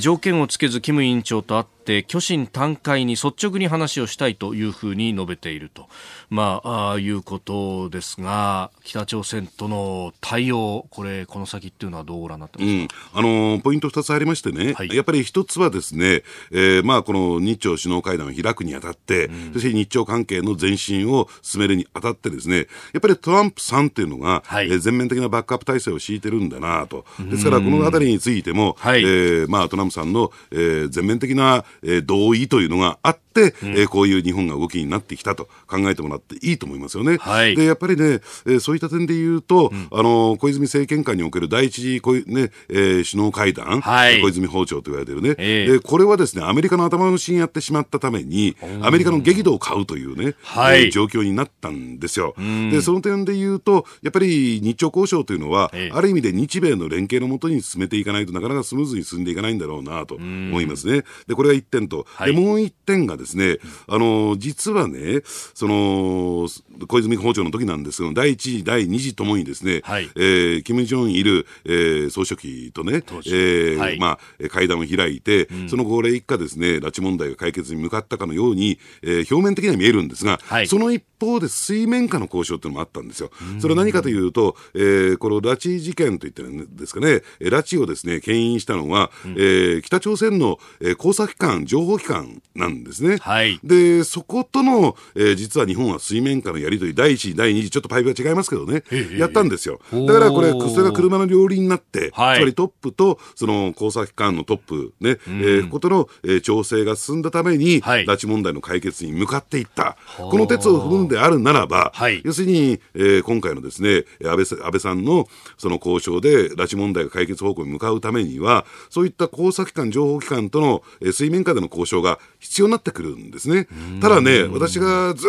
[0.00, 5.88] 条件をつけず金委員長と会って虚心坦懐に率直に話をしたいというふうに述べていると、
[6.30, 14.88] まあ、ああいうことですが北朝鮮との対応これこの先っていうのはどうご覧になってますか、うん、あのーポイント2つありましてね、はい。
[14.94, 16.22] やっぱり一つはですね、
[16.52, 27.04] えーまあ、この日朝首脳会談を開くにあたって、そして日朝関係の前進を進めるにあたってですね、やっぱりトランプさんっていうのが、はいえー全面的なバックアップ体制を敷いてるんだなと。
[27.18, 29.02] ですから、このあたりについても、はい。
[29.02, 37.18] えーまあ、トランプさんの、えー全面的な、えー同意というのがあって、えーこういう日本が動きになってきたと考えてもらっていいと思いますよね。
[37.18, 37.54] はい。
[37.54, 44.20] でやっぱりね、えーそういった点で言うと、あの小泉政権下における第一次ねえー首脳会談、はい。
[44.22, 45.72] 小泉訪朝と言われてるね、ええ。
[45.74, 50.84] でこれはですねアメリカの頭のしにやってしまったために、アメリカの激怒を買うというね、はい。
[50.84, 52.34] えー状況になったんですよ。
[52.70, 55.94] でその点で言うと、やっぱり日朝交渉というのは、ええ。
[55.94, 61.04] ある意味で日米の連携のもとに進めていかないとなかなかスムーズに進んでいかないんだろうなと思いますね。
[61.26, 62.34] でこれが1点と、はい。
[62.34, 65.22] でもう1点がですね、あの実はね、
[65.54, 66.48] その
[66.86, 70.10] 小泉訪朝の時なんですけど、第1次、第2次ともにですね、はい。
[70.16, 73.98] えー、キム・ジョンイル、えー総書記とね、えーはい。
[73.98, 80.66] まあ、えー会談を開いて、その後、一家ですね、拉致問題が解決に向かったかのように、えー表面的には見えるんですが、はい。
[80.66, 83.30] その一方で水面下の交渉っていうのもあったんですよ。
[83.60, 93.18] それは何かというと、えー、この拉致事件といってるんですかね、拉致をですね、牽引したのは、うん、えー、北朝鮮の、えー、工作機関、情報機関なんですね。
[93.20, 98.84] はい、で、そことの、えー、実は日本は水面下のやり取り、第一次、第二次、ちょっとパイプが違いますけどね、
[99.16, 99.80] やったんですよ。
[99.92, 109.96] だからこれ、それが車の両輪になって、はい、つまりトップとその工作機関のトップね、うん、えー、ことの、えー、調整が進んだために、はい、拉致問題の解決に向かっていった。
[110.16, 123.68] この鉄を踏むんであるならば、はい、要するに、えー、今回のですね、安倍安倍さんのその交渉で拉致問題が解決方向に向かうためには、そういった工作機関、情報機関との、えー、水面下での交渉が必要になってくるんですね。
[124.00, 125.26] ただね、私がず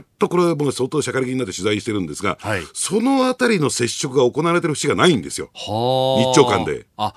[0.00, 5.50] っとこれ、もう相当しゃかり気になって取材してるんですが、はい、そのあたりの接触が行われてる節がないんですよ。
[5.54, 6.86] 日朝間で。
[6.96, 7.14] あ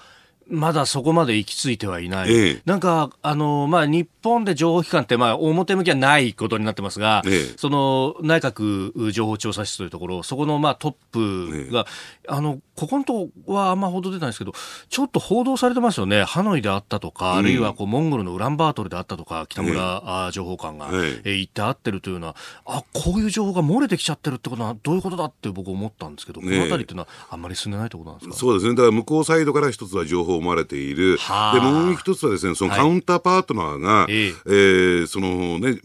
[0.47, 11.85] まだそこまで行き着いてはいない、ええ、なんか、あのまあ、日本で情報機関って、まあ、表向きはないことになってますが、え、その内閣情報調査室というところ、そこの、まあ、トップが、
[12.27, 14.53] あのここのとこはあんま報道出ないですけど、
[14.89, 20.89] ちょっと報道されてますよね、ハノイであったとか、うん、あるいはこうモンゴルのウランバートルであったとか、北村、情報官が、
[21.23, 28.35] え行って会ってるというのは、あこういう情報が漏れてきちゃってるってことは、どういうことだって僕、思ったんですけど、このあたりっていうのは、あんまり進んでないってことなんですか？
[28.35, 31.17] そうですね、だから向こうサイドから一つは情報思われている、
[31.53, 35.79] でもう一つはですねそのカウンターパートナーが、はい、えー、そのね、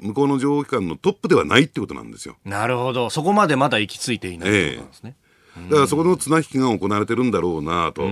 [0.00, 2.36] 向こうの情報機関のトップではないってことなんですよ。
[2.44, 5.16] なるほど、そこまでまだ行き着いていないということなんですね。
[5.66, 8.02] えーだからそこの綱引きが行われてるんだろうなと。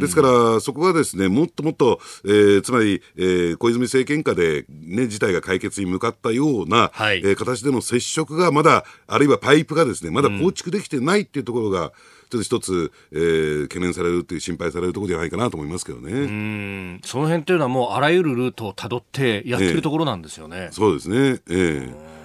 [0.00, 11.92] ですから、そこがですね、もっともっと、えー、つまり、えー、小泉政権下で、ね、事態が解決に向かったような、はい、えー、形での接触がまだ、あるいはパイプがですね、まだ構築できてないっていうところが、
[12.30, 16.12] ちょっと一つ、えー、懸念されるっていう心配されるところじゃないかなと思いますけどね。
[16.12, 20.56] うんその辺っていうのはもうあらゆるルートをたどってやってるところなんですよね。
[20.56, 21.40] えー、そうですね。
[21.48, 22.18] ええ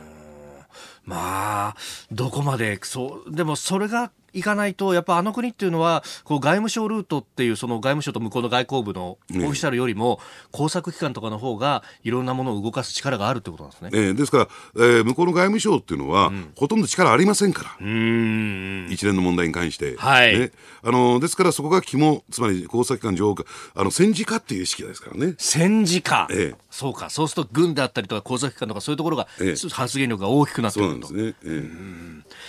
[1.06, 1.76] まあ、
[2.12, 10.20] どこまで、そう、でもそれが行かないと、やっぱあの国っていうのは、こう外務省ルートっていう、その外務省と向こうの外交部のオフィシャルよりも、
[10.52, 13.90] 工作機関とかの方が、いろんなものを動かす力があるってことなんですね。
[13.94, 18.88] えー、ですから、えー、向こうの外務省っていうのは、うん、ほとんど力ありませんから、うん。
[18.90, 19.96] 一連の問題に関して。
[19.98, 20.52] はい、ね、
[20.84, 25.36] あのですから、そこが肝、つまり工作機関情報あの戦時下っていう意識ですからね。
[25.38, 31.08] 戦時下、ええ、そうか、そうすると軍であったりとか工作機関とかそういうところが、ええ、発言力が大きくなってくると。
[31.08, 31.46] そうなんですね。
[31.46, 32.44] ええ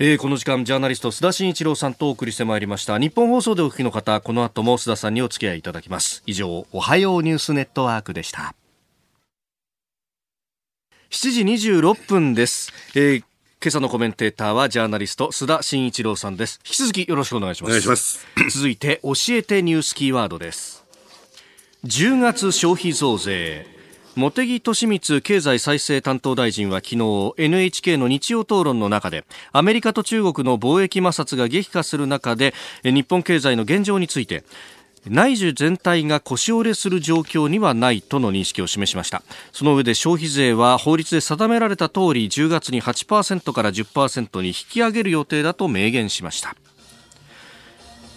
[0.00, 2.98] えー、この時間ジャーナリスト須田慎一郎さんとお送りしてまいりました。
[2.98, 6.24] 日本放送でお聞きの方この後も須田さんにお付き合いいただきます。
[6.26, 8.56] 以上おはようニュースネットワークでした。
[11.10, 13.26] 7時26分です、えー、今
[13.68, 16.58] 朝のコメンテーターはジャーナリスト須田慎一郎さんです。
[16.66, 17.70] 引き続きよろしくお願いします。
[17.70, 18.26] お願いします。
[18.50, 20.84] 続いて教えてニュースキーワードです。
[21.84, 23.73] 10月消費増税
[24.16, 34.44] 茂木敏光経済再生担当大臣は昨日 NHK の日曜討論の中でアメリカと中国の貿易摩擦が激化する中で日本経済の現状について
[35.08, 39.22] 内需全体が腰折れする状況にはないとの認識を示しました。
[39.52, 46.56] その上で消費税は法律で定められた通り10月に8%から10%に引き上げる予定だと明言しました。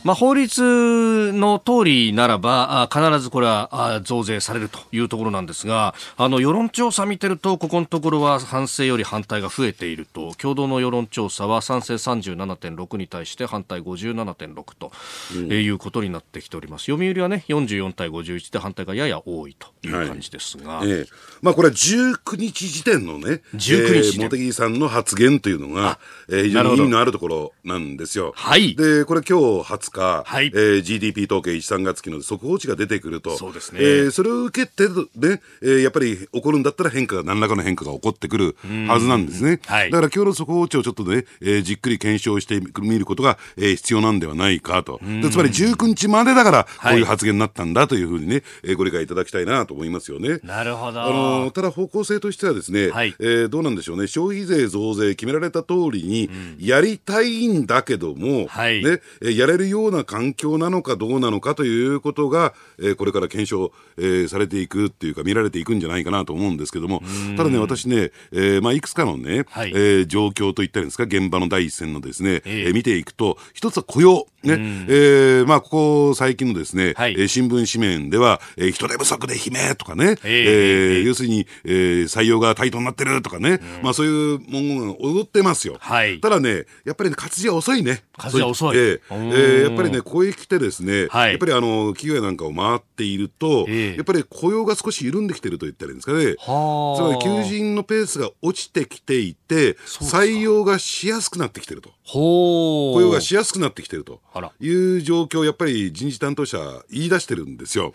[0.07, 14.93] まあ、法律の通りならば、必ずこれは増税されるというところなんですが、あの世論調査見てると、ここのところは反省より反対が増えていると、共同の世論調査は賛成37.6に対して反対57.6と、
[15.35, 16.85] うん、いうことになってきております。
[16.85, 20.75] 読売はね、44対51で反対がやや多いという感じですが。
[20.75, 21.07] はい、ええ
[21.41, 28.31] まあ、これは19日時点のね、19日、えー、茂木さんの発言というのが、えー、非常に意味のあるところなんですよ。
[28.37, 28.73] はい。
[28.77, 33.79] で、これ今日20日、はい、えー、GDP 統計1、3月期の速報値が出てくると、そうですね。
[33.81, 38.55] えー、それを受けて、ね、えー、やっぱり起こるんだったら変化が、何らかの変化が起こってくる
[38.87, 39.59] はずなんですね。
[39.65, 44.99] はい、だから今日の速報値をちょっとね、えー、じっくり検証してみることが、えー、必要なんではないかと。
[45.03, 50.39] でつまり19日までだから、こういう発言になったんだというふうにね、えー、ご理解いただきたいなと思いますよね。
[50.43, 51.01] なるほど。
[51.01, 56.29] あのただ方向性としてはですね、はい、えー、どうなんでしょうね、消費税増税決められた通りに、
[56.59, 67.01] やりたいんだけども、はい、ね、やれるような環境なのかどうなのかということが、えー、これから検証、えー、されていくっていうか、見られていくんじゃないかなと思うんですけども、
[67.35, 74.53] ただね、私ね、えーまあ、いくつかのね、はい、えー、状況といったんですか、現場の第一線のですね、えー、見ていくと、一つは雇用、ね、
[74.87, 85.77] えー、まあ、ここ最近のですね、はい、新聞紙面では、えー、人手不足で悲鳴とかね、えー、要するに、えー、採用がタイトになってるとかね、まあ、そういう文言が踊ってますよ。
[85.79, 88.03] はい、ただね、やっぱり、ね、活字は遅いね。
[88.17, 88.77] 活字は遅い。
[88.77, 91.31] えー、えー、やっぱりね、ここへ来てですね、はい。
[91.31, 93.95] やっぱりあの企業やなんかを回っていると、ええ。
[93.95, 96.35] やっぱり雇用が少し緩んできてると言ったらいいんですかね。
[96.39, 101.91] はつまり求人のペースが落ちてきていて、採用がしやすくなってきてると。
[102.09, 104.21] 雇用がしやすくなってきてると
[104.59, 106.57] いう状況をやっぱり人事担当者
[106.89, 107.93] 言い出してるんですよ。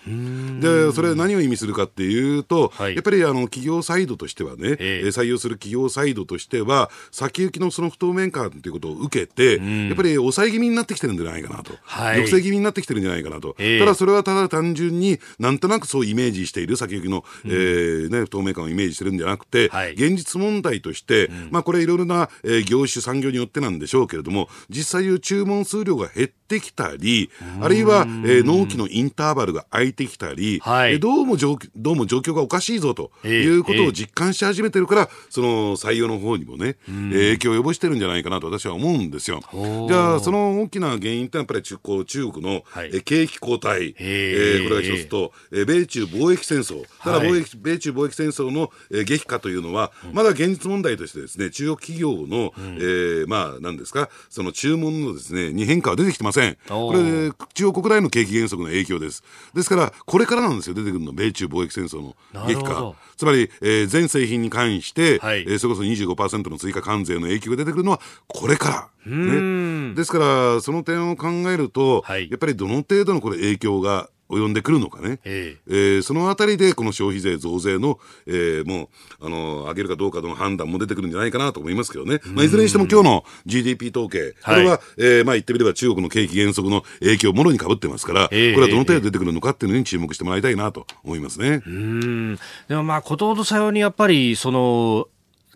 [0.61, 2.95] でそれは何を意味するかっていうと、はい。
[2.95, 5.07] やっぱりあの企業サイドとしてはね、ええ。
[5.07, 12.17] えー採用する企業サイドとしては先行きのその不透明感ということを受けて、やっぱり抑え気味になってきてるんじゃないかなと、はい。
[12.17, 13.79] 抑制気味になってきてるんじゃないかなと、ええ。
[13.79, 19.93] ただそれはただ単純になんとなくそうイメージしている先行きの、えーね、不透明感をイメージしてるんじゃなくて、はい。
[19.93, 30.93] 現実問題として、まあこれいろいろな、えー業種産業によってなんでしょうけれども実際いう注文数量が減ってきたりあるいは、えー納期のインターバルが空いてきたり、はい。
[30.95, 33.89] えーどうも状況どうも状況がおかしいぞとええいうことええ。
[33.89, 39.41] を実感し始めてるから、その採用の方にもね、えー影響を及ぼしてるんじゃないかなと私は思うんですよ。
[39.89, 42.91] じゃあその大きな原因ってやっぱり中こう中国の、はい。
[42.93, 56.42] えー景気後退、えーこれが一つと、えー米中貿易戦争、ただはい貿易、米中貿易戦争の、えー激化というのは、まだ現実問題としてですね、中国企業の、えーまあ、なんですか、その注文のですね、に変化は出てきてません。
[56.71, 59.23] おこれ、中国国内の景気減速の影響です。
[59.55, 62.95] ですから、これからなんですよ、出てくるの、米中貿易戦争の激化。
[63.17, 65.43] つまり、えー全製品に関して、はい。
[65.43, 69.11] えーそれこそ25%の追加関税の影響が出てくるのは、これから。
[69.11, 69.91] ん。
[69.91, 72.31] ね、ですから、その点を考えると、はい。
[72.31, 75.21] やっぱりどの程度のこれ影響が及んでくるのかね。
[75.25, 78.91] ええーそのあたりで、この消費税増税の、えーも
[79.21, 82.21] う、あの、上げるかどうかの判断も出てくるんじゃないかなと思いますけどね。
[82.27, 91.63] まあ、いずれにしても今日の GDP 統計、これは、えーまあ、言ってみれば中国の景気減速の影響をもろにかぶってますから、ええこれはどの程度出てくるのかっていうのに注目してもらいたいなと思いますね。
[91.67, 92.37] うん
[92.69, 95.09] でもまあことほどさようにやっぱりその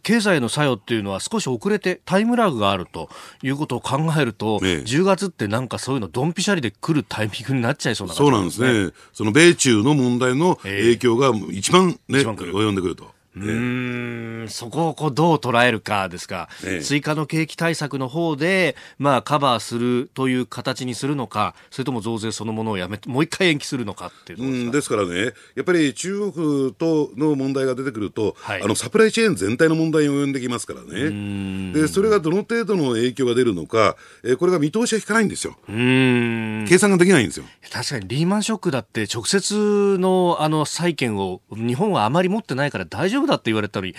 [0.07, 3.11] 経済の作用っていうのは少し遅れてタイムラグがあると
[3.43, 8.93] いうことを考えると、ええ10月ってなんかそういうのドンピシャリで来るタイミングになっちゃいそうな感じそうなんですね。
[9.13, 13.16] その米中の問題の影響が一番ね、一番来る及んでくると。
[13.37, 14.49] うーん。
[14.49, 16.83] そこをこうどう捉えるかですか、ええ。
[16.83, 28.63] 追加の景気対策の方で、まあ、カバーするという形にするのか、それとも増税そのものをやめて、もう一回延期するのかっていううん、ですからね、やっぱり中国との問題が出てくると、はい。
[28.63, 36.67] あのサプライチェーン全体の問題に及んできますからね、でそれがどの程度の影響が出るのか、えーこれが見通しが引かないんですよ、うーん。
[36.69, 37.47] 計算ができないんですよ。
[37.73, 43.95] 確かにリーマンショックだって直接のあの債券を日本はあまり持ってないから大丈夫だって言われたのに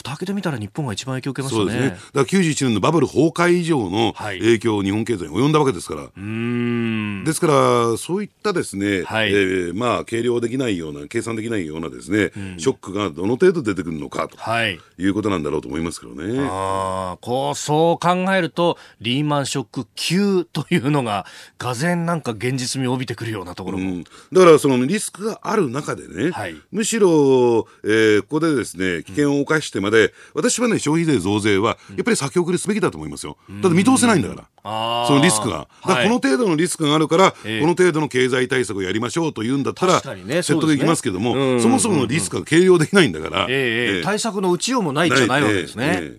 [0.00, 1.70] 蓋開けてみたら日本が一番影響を受けましたね。
[1.70, 2.00] そうですね。
[2.12, 6.02] だから91年のバブル崩壊以上のはい影響を日本経済に及んだわけですから。
[6.02, 16.38] うーんですから、そういったですね、はいえーまあ、計量できないような、計算できないようなですね、ショックがどの程度出てくるのかとはいいうことなんだろうと思いますけどね。
[16.48, 21.26] あーこうそう考えるとリーマンショック級というのが
[21.58, 29.89] がぜんなんか現実味を帯びてくるようなところも、うん、だからそのリスクがある中でね、はいむしろ、えーここでですね危険を冒してまで、
[30.34, 34.44] 私はね消費税増税はやっぱり先送りすべきだと思いますよ、だって見通せないんだから。
[34.62, 35.68] そのリスクが。
[35.86, 37.60] だからこの程度のリスクがあるから、ええ。
[37.60, 46.12] この程度の経済対策をやりましょうというんだったら、説得できますけども、そもそものリスクが計量できないんだから、対策の打ちようもないじゃないわけですね。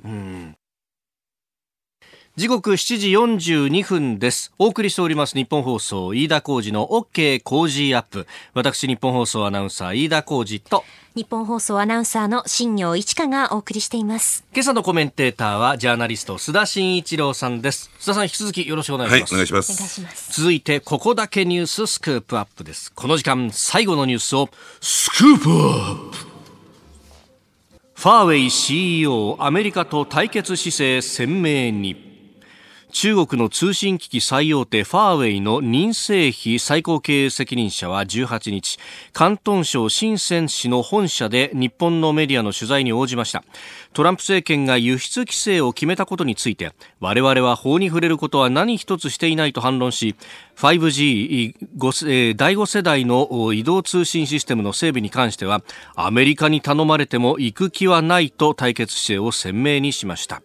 [2.37, 4.53] 時刻7時42分です。
[4.57, 8.25] お送りしております日本放送飯田浩二の OK 工事アップ。
[8.53, 14.45] 私日本放送アナウンサー飯田浩二と日本放送アナウンサーの新業一華がお送りしています。
[14.53, 17.91] 今朝のコメンテーターはジャーナリスト須田慎一郎さんです。
[17.99, 19.33] 須田さん引き続きよろしくお願いはいします。
[19.33, 19.73] お願いします。
[19.73, 20.41] お願いします。
[20.41, 22.93] 続いてここだけニューススクープアップです。
[22.93, 24.47] この時間最後のニュースを
[24.79, 25.53] スクープア
[25.95, 26.17] ップ
[27.95, 32.10] ファーウェイ CEO アメリカと対決姿勢鮮明に
[32.91, 38.77] 中国の通信機器最大手ファーウェイの任正非最高経営責任者は18日
[39.15, 43.43] 広東省深セン市の本社で日本のメディアの取材に応じました。
[43.93, 50.15] トランプ政権が輸出規制を決めたことについて我々は法に触れることは何一つしていないと反論し
[50.57, 55.63] 5G 第5世代の移動通信システムの整備に関しては
[55.95, 60.41] アメリカに頼まれても行く気はないと対決姿勢を鮮明にしました。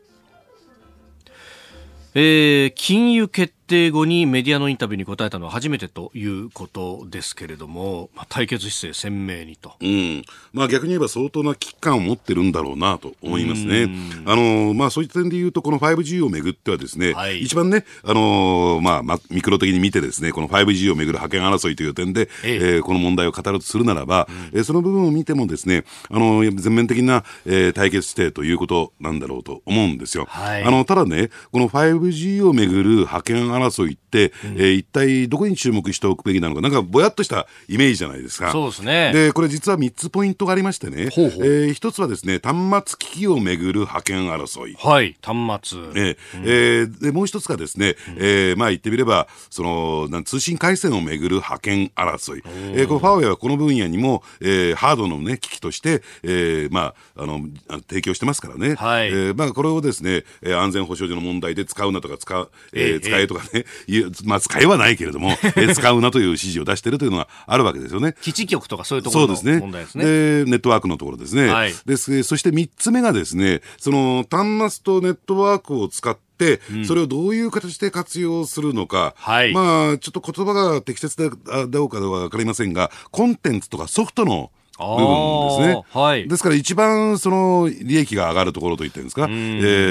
[2.19, 9.75] えー金融決定後にメディアのインタビューに答えたのは初めてということですけれども、まあ、対決姿勢鮮明にと。
[9.81, 13.89] うん、まあ逆に言えば相当な危機感を持ってるんだろうなと思いますね。
[14.25, 30.27] あのまあそういった点で言うとこの 5G をめぐってはですね、はい一番ねあのまあまあミクロ的に見てですねこの 5G をめぐる覇権争いという点で、えええーこの問題を語るとするならば、えーその部分を見てもですねあの全面的な、えー対決姿勢ということなんだろうと思うんですよ。
[30.29, 38.53] はいあのただねこの 5G をめぐる覇権争いって、えー一体どこに注目しておくべきなのか、なんかぼやっとしたイメージじゃないですか。
[38.53, 39.13] そうですね。
[39.13, 44.77] で、これ実は3つポイントがありましてね、ほうほうえー一つはですね、端末機器をめぐる派遣争い。
[44.79, 45.79] はい、端末。
[45.81, 52.43] えーえーでもう一つがですね、えーまあ言ってみれば、その、なん通信回線をめぐる派遣争い。
[52.75, 58.75] えーこのファーウェイはこの分野にも、えーハードのね、機器として、えーまあ、あの、あ提供してますからね。
[58.75, 68.15] はいえーまあこれをですね、えー安全保障上の問題で使うなとか使う、えーええ使えとかね、いうまあ使えはないけれども、えー使うなという指示を出しているというのがあるわけですよね。
[68.23, 69.61] 基地局とかそういうところのそうですね。
[69.61, 70.05] 問題ですね。
[70.05, 71.49] で、ネットワークのところですね。
[71.49, 85.83] はいでそして三つ目がですね、その端末とネットワークを使って、それをどういう形で活用するのか、はいまあ、ちょっと言葉が適切だあどうかはわかりませんが、コンテンツとかソフトの部分ですね。
[85.91, 86.29] はい。
[86.29, 89.33] ですから一番その利益が上がるところと言ってるんですか、え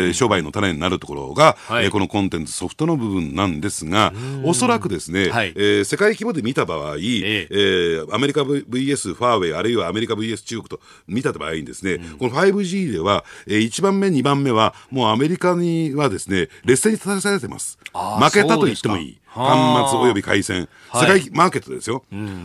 [0.09, 1.85] ー商売の種になるところが、はい。
[1.85, 4.13] えーこのコンテンツソフトの部分なんですが、
[4.43, 5.53] おそらくですね、はい。
[5.55, 7.47] えー世界規模で見た場合、ええ。
[7.51, 17.77] ーアメリカ VS ファーウェイ、あるいはアメリカ VS 中国と見た場合にですね、この 5G では、えー1番目、2番目は、もうアメリカにはですね、劣勢に立たされてます。
[17.93, 19.17] 負けたと言ってもいい。
[19.35, 21.19] 端末および回線、はい。
[21.19, 22.03] 世界マーケットですよ。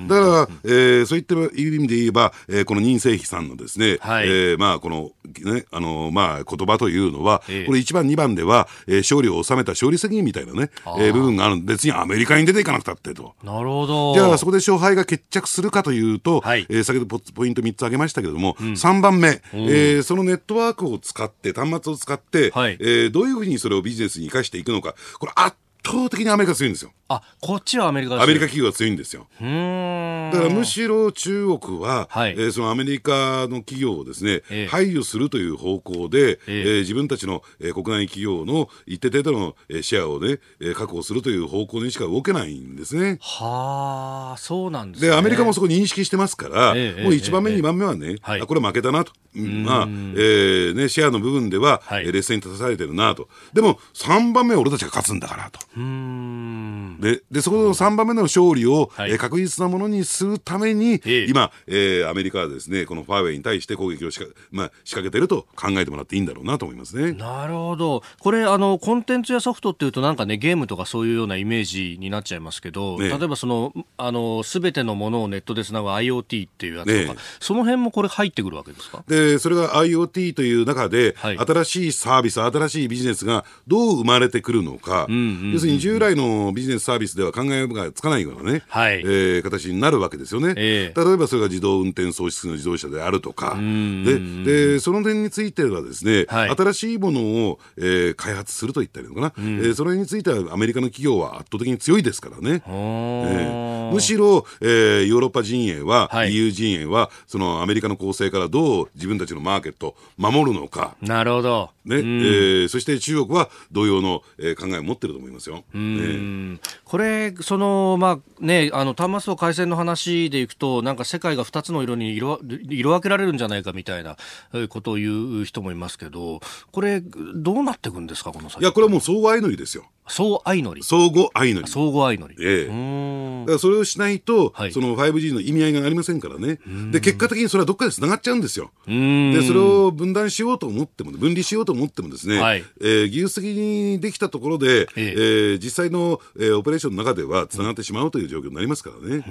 [0.09, 4.27] だから、えーそういった意味で言えば、えーこの任正非さんのですね、はい。
[4.29, 5.13] えーまあ、この、
[5.55, 7.67] ね、あの、まあ、言葉というのは、ええ。
[7.67, 11.57] これ1番、2番では、えー勝利を収めた勝利責任みたいなね、えー部分がある。
[11.57, 13.35] んで別にアメリカに出ていかなくたってと。
[13.45, 14.15] なるほど。
[14.15, 16.67] じゃあ、そこで勝敗が決着するかというと、はい。
[16.69, 22.77] えー先ほどポポイント3つ挙げましたけれども、3番目、えーそのネットワークを使って、端末を使って、はい。
[22.81, 26.93] えーどういうふうにそれをビジネスに生かしていくのか、これ圧倒的にアメリカ強いんですよ。
[27.13, 29.27] あ、こっちはアメリカアメリカ企業が強いんですよ。
[29.41, 43.19] だからむしろ中国は、はいえーそのアメリカの企業をですね、ええ排除するという方向で、ええー自分たちの、えー国内企業の一定程度の、えーシェアをね、えー確保するという方向にしか動けないんですね。
[43.21, 45.09] はあ、そうなんですね。
[45.11, 49.13] で、アメリカもそこ認識してますから、ええもう1番目、ええ2番目はね、はいあこれ負けたなと。
[49.37, 53.29] うんまあ、えーね、シェアの部分では、はいえー劣勢に立たされてるなと。
[53.53, 55.61] でも、3番目は俺たちが勝つんだからと。
[55.77, 57.00] うーん。
[57.01, 59.11] で、で、そこの3番目の勝利を、はい。
[59.13, 61.27] えー確実なものにするために、ええ。
[61.29, 67.13] 今、えーアメリカはですね、このファーウェイに対して攻撃をしか、まあ、仕掛けてると考えてもらっていいんだろうなと思いますね。
[67.13, 68.03] なるほど。
[68.19, 79.05] これ、あの、コンテンツやソフトっていうとなんかね、ゲームとかそういうようなイメージになっちゃいますけど、ね例えばその、あの、すべてのものをネットでつなぐ IoT っていうやつとか、ねその辺もこれ入ってくるわけですか？
[79.09, 81.39] で、それが IoT という中で、はい。
[81.39, 85.07] 新しいサービス、新しいビジネスがどう生まれてくるのか、
[85.53, 88.99] 要するに従来のビジネスサービスでは考えがつかないようなね、はい。
[88.99, 90.55] えー形になるわけですよね。
[90.57, 91.01] ええ。
[91.05, 96.51] 例えばそれが自動運転装置の自動車であるとか、ででその点についてはですね、はい。
[96.51, 97.21] 新しいもの
[97.51, 102.63] を、えー開発するといったらいいのかな、えーそれについてはアメリカの企業は圧倒的に強いですからね。
[102.67, 103.95] ええ。
[103.95, 106.35] むしろ、えーヨーロッパ陣営は、はい。
[106.35, 111.71] EU 陣営はそのアメリカの構成からどう自分たちのマーケットを守るのか、なるほど。
[111.85, 115.65] ねえーそして中国は同様の、えー考えを持ってると思いますよ。
[115.75, 124.17] えこれ、その、まあね、あの、端末と回線の話でいくと、なんか世界が2つの色に色色分けられるんじゃないかみたいな
[124.53, 126.41] えーことを言う人もいますけど、
[126.73, 128.61] これ、どうなっていくんですか、この先。
[128.61, 129.85] いや、これはもう相互相乗りですよ。
[130.11, 130.83] そう相乗り。
[130.83, 131.69] 相互相乗り。
[131.69, 132.37] 相互相乗り。
[132.41, 136.59] ええだからそれをしないと、はいその 5G の意味合いがありませんからね。
[136.91, 138.71] で、結果的にそれはどっかで繋がっちゃうんですよ。
[138.87, 149.25] で、それを分断しようと思っても、分離しようと思ってもですね、はいえー技術的にできたところで、ええー実際の、えーオペレーションの中では繋がってしまうという状況になりますからね。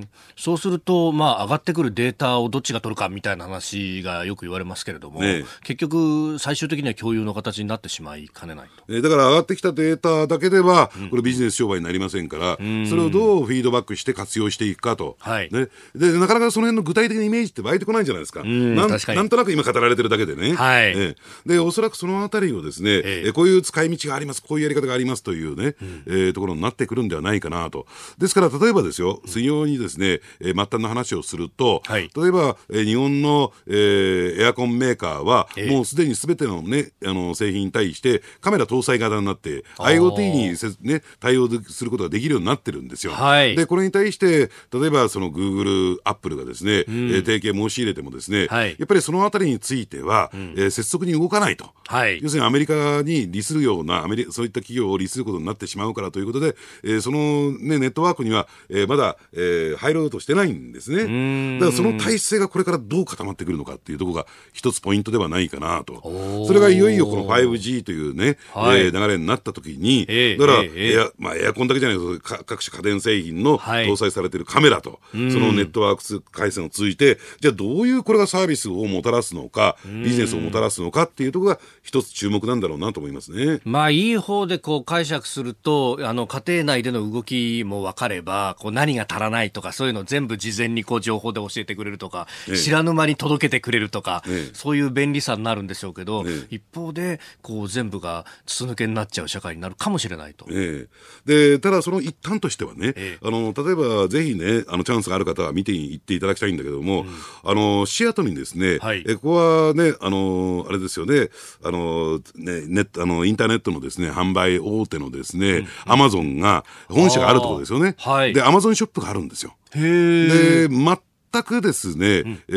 [0.00, 8.84] うそうすると、まあ、上がってくるデータをどっちが取るかみたいな話がよく言われますけれども、ねえ結局、最終的には共有の形になってしまいかねないと。
[8.88, 12.56] えーだから上がってきたデータだけでは、これビジネス商売になりませんから、
[12.88, 15.16] それをどうフィードバックして活用していくかと。
[15.20, 15.48] はい。
[15.52, 15.68] ね。
[15.94, 18.42] で、なかなかその辺の具体的なイメージって湧いてこないんじゃないですか。
[18.42, 20.54] んなんなんとなく今語られてるだけでね。
[20.54, 20.92] はい。
[20.96, 21.16] え
[21.46, 21.48] え。
[21.48, 23.28] で、おそらくそのあたりをですね、ええ。
[23.28, 25.74] えこういう使い道があります、こういうやり方がありますというね、
[26.06, 27.86] えーところになってくるんではないかなと。
[28.18, 32.10] ですから、例えばですよ、水曜にですね、えー末端の話をすると、はい。
[32.16, 35.70] 例えば、えー日本の、えーエアコンメーカーは、ええ。
[35.70, 43.12] もうすでにすべてのね、あの、製品に対してカメラ搭載型になって、IoT にせね、対応することができるようになってるんですよ。
[43.12, 43.56] はい。
[43.56, 48.76] で、これに対して、例えばその Google、Apple がですね、えー提携申し入れてもですね、はい。
[48.78, 51.70] やっぱりそのあたりについては、えー拙速に動かないと。
[51.86, 52.20] はい。
[52.22, 61.58] 要するにアメリカに利するようなアメリ、そういった企業を利することになってしまうからということで、えーその、ね、ネットワークには、えーまだ、えー入ろうとしてないんですね。
[61.58, 66.44] だからその体制がこれからどう固まってくるのかっていうところが一つポイントではないかなと。
[66.46, 68.80] それがいよいよこの 5G というね、はい。
[68.80, 73.86] えー流れになったった時に、ええだから、ええエアまあ、エアコンだけじゃないけどか各種家電製品のはい。
[73.86, 83.60] 搭載されているカメラと、そのネットワーク回線を通じてじゃあどういうこれがサービスをもたらすのかビジネスをもたらすのかっていうところが一つ注目なんだろうなと思いますね。
[83.64, 92.56] まあ、いい方でこう解釈すると、あの、家庭内での動きも分かれば、こう何が足らないとか、そういうのを全部事前にこう情報で教えてくれるとか、ええ。
[92.56, 94.54] 知らぬ間に届けてくれるとか、ええ。
[94.54, 96.56] そういう便利さになるんでしょうけど、ええ。
[96.56, 100.46] 一方で、こう全部が筒抜けになっちゃう社会になるかもしれないと。
[100.50, 100.88] ええ
[101.24, 107.04] でただその一端としてはね、ええあの例えばぜひねあのチャンスがある方は見ていっていただきたいんだけども、
[107.44, 109.34] あのシアトルにですね、はいえここ
[109.68, 111.28] はねあのあれですよね
[111.62, 117.94] あのねネットあのインターネットのですね販売大手のですね、アマゾンが本社があるところですよね。
[117.98, 119.56] はいでアマゾンショップがあるんですよ。
[119.74, 120.66] へえ。
[120.66, 120.96] で全
[121.42, 122.52] くですね、え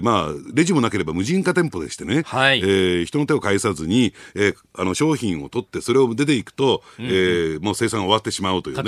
[0.00, 2.60] ーまあ、レジもなければ無人化店舗でしてね、はい。
[2.60, 8.82] えー人の手を介さずに、えーあの商品を取って、それを出ていくと、えーもう生産が終わってしまうというね。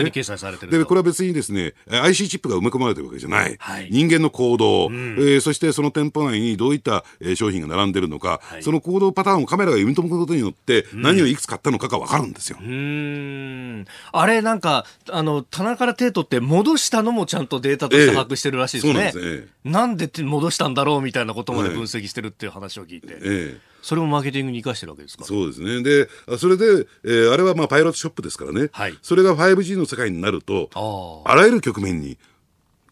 [0.78, 3.56] で、とこれは別にですね、えー IC チップが埋め込まれてるわけじゃない。
[3.58, 3.88] はい。
[3.90, 8.62] 人間の行動、えーそしてその店舗内にどういった、えー商品が並んでるのか、い。
[8.62, 12.58] その行動パターンをカメラが読み取ることによって、何をいくつ買ったのかがわかるんですよ。
[12.60, 13.86] うーん。
[14.12, 18.92] あれなんかあの棚から手取って戻したのもちゃんとデータとして把握してるらしいですね。
[18.92, 19.27] そうなんですね。
[19.64, 23.18] なんでって戻したんだろうみたいなことまで分析してるっていう話を聞いて、え
[23.56, 23.60] え。
[23.82, 25.24] それもマーケティングに生かしてるわけですか？
[25.24, 25.82] そうですね。
[25.82, 28.70] で、あそれで、えーあれはまあパイロットショップですからね。
[28.72, 28.98] はい。
[29.02, 31.32] それが 5G の世界になると、ああ。
[31.32, 32.18] あらゆる局面に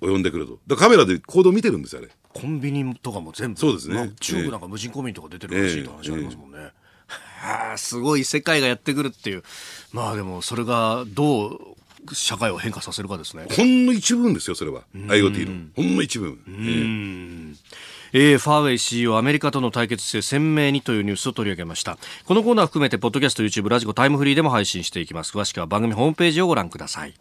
[0.01, 0.59] 及んでくると。
[0.67, 2.11] だカメラで行動見てるんですよ、あれ。
[2.33, 3.61] コンビニとかも全部。
[3.61, 3.95] そうですね。
[3.95, 9.43] まあ中国なんか無人コンビニとか出てるらしいって話ありますもんね、はあすごい世界がやってくるっていう。
[9.93, 11.76] まあでもそれがどう
[12.15, 13.47] 社会を変化させるかですね。
[13.51, 14.83] ほんの一部分ですよ、それは。
[14.95, 15.69] IoT の。
[15.75, 17.55] ほんの一部分。
[18.13, 21.99] えええーファーウェイ CEO アメリカとの対決姿勢鮮明にというニュースを取り上げました。
[22.25, 25.37] このコーナー含めてポッドキャスト YouTube ラジコタイムフリーでも配信していきます。
[25.37, 27.15] 詳しくは番組ホームページをご覧ください